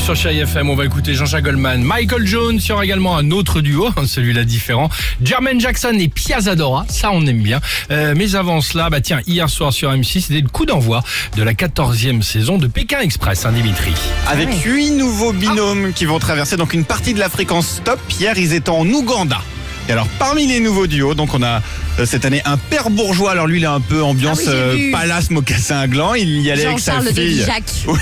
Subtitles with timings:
[0.00, 0.70] sur Chai FM.
[0.70, 1.82] On va écouter Jean-Jacques Goldman.
[1.82, 4.88] Michael Jones, il y aura également un autre duo, celui-là différent.
[5.22, 7.60] Jermaine Jackson et Piazzadora, ça on aime bien.
[7.90, 11.02] Euh, mais avant cela, bah tiens, hier soir sur M6, c'était le coup d'envoi
[11.36, 13.92] de la 14e saison de Pékin Express, hein, Dimitri.
[14.28, 18.00] Avec huit nouveaux binômes qui vont traverser donc une partie de la fréquence stop.
[18.18, 19.40] Hier, ils étaient en Ouganda.
[19.88, 21.62] Et alors, parmi les nouveaux duos, donc on a
[22.06, 23.32] cette année un père bourgeois.
[23.32, 26.14] Alors lui, il est un peu ambiance Ah oui, euh, palace mocassin à gland.
[26.14, 27.44] Il y allait avec sa fille.
[27.86, 27.96] Oui.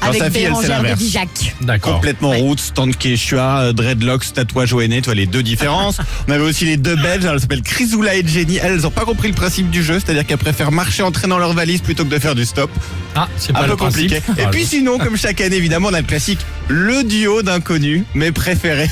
[0.00, 1.02] Alors Avec sa fille, elle c'est l'inverse.
[1.60, 1.94] D'accord.
[1.94, 5.98] Complètement roots, stand quechua, euh, dreadlocks, tatouage au nez, tu vois les deux différences.
[6.28, 8.56] On avait aussi les deux belges, elles s'appellent Chrysoula et Jenny.
[8.56, 11.38] Elles, elles ont pas compris le principe du jeu, c'est-à-dire qu'elles préfèrent marcher en traînant
[11.38, 12.70] leur valise plutôt que de faire du stop.
[13.14, 14.10] Ah, c'est pas un le peu principe.
[14.12, 14.40] compliqué.
[14.40, 18.04] Et Ah, puis sinon, comme chaque année, évidemment, on a le classique, le duo d'inconnus,
[18.14, 18.88] mes préférés,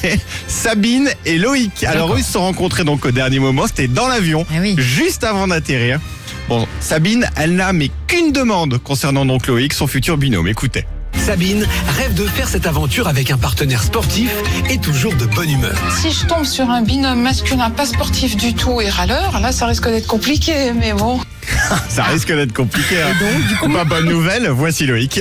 [0.49, 1.85] Sabine et Loïc.
[1.85, 4.75] Alors eux, ils se sont rencontrés donc au dernier moment, c'était dans l'avion, Ah oui.
[4.79, 6.01] juste avant d'atterrir.
[6.49, 10.49] Bon, Sabine, elle n'a mais qu'une demande concernant donc Loïc, son futur binôme.
[10.49, 10.85] Écoutez.
[11.17, 14.31] Sabine rêve de faire cette aventure avec un partenaire sportif
[14.69, 15.75] et toujours de bonne humeur.
[15.99, 19.67] Si je tombe sur un binôme masculin pas sportif du tout et râleur, là ça
[19.67, 21.21] risque d'être compliqué, mais bon.
[21.89, 22.97] Ça risque d'être compliqué.
[23.03, 23.69] hein.
[23.73, 25.21] Pas bonne nouvelle, voici Loïc.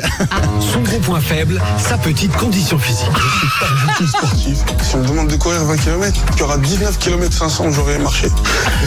[0.60, 3.08] Son gros point faible, sa petite condition physique.
[3.98, 4.58] tout sportif.
[4.82, 7.98] Si on me demande de courir 20 km, il y aura 19 km 500, j'aurais
[8.00, 8.28] marché.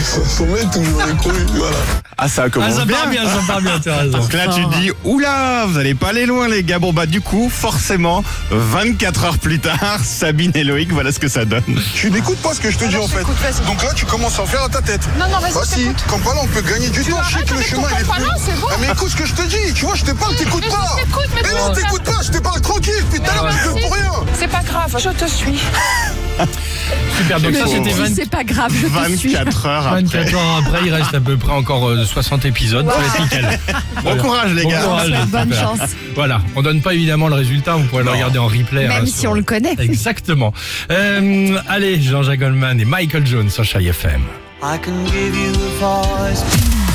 [0.03, 1.77] 500 mètres où j'aurais couru, voilà.
[2.17, 2.97] Ah, ça Ah, commence ça bien.
[2.97, 4.17] part bien, ça part bien, tu as raison.
[4.19, 6.79] Donc là, tu te dis, oula, vous allez pas aller loin, les gars.
[6.79, 11.27] Bon, bah, du coup, forcément, 24 heures plus tard, Sabine et Loïc, voilà ce que
[11.27, 11.63] ça donne.
[11.93, 13.65] Tu n'écoutes pas ce que je te dis Alors, en je fait.
[13.65, 15.01] Donc là, tu commences à en faire à ta tête.
[15.19, 17.17] Non, non, vas-y, Bah je comme pas là, on peut gagner du temps.
[17.27, 18.67] Je sais arrêtes que le chemin est plus- c'est bon.
[18.71, 20.95] Ah, mais écoute ce que je te dis, tu vois, je te parle, t'écoutes pas.
[20.97, 23.81] t'écoute, mais non, t'écoutes pas, je te parle tranquille, depuis tout à l'heure, tu fais
[23.81, 24.11] pour rien.
[24.39, 25.59] C'est pas grave, je te suis.
[27.17, 29.33] Super, donc ça c'était Si 20 c'est pas grave, je te suis.
[29.33, 30.01] 24 heures après.
[30.03, 32.87] 24 heures après, il reste à peu près encore euh, 60 épisodes.
[32.87, 33.59] Ça va être nickel.
[34.03, 34.81] Bon courage, les Bon gars.
[34.81, 35.59] courage, Bonne super.
[35.59, 35.79] chance.
[36.15, 38.85] Voilà, on donne pas évidemment le résultat, vous pourrez le regarder en replay.
[38.85, 39.75] hein, Même sur- si on le connaît.
[39.79, 40.53] Exactement.
[40.91, 44.21] Euh, allez, Jean-Jacques Goldman et Michael Jones sur Chai FM.
[44.61, 46.43] I can give you a voice.
[46.43, 46.86] Alex et Sophie.